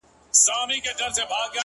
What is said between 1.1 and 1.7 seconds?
څه كوي ـ